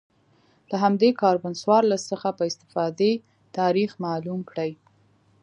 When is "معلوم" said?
4.05-4.39